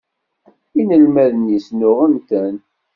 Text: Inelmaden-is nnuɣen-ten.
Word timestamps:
Inelmaden-is 0.81 1.67
nnuɣen-ten. 1.71 2.55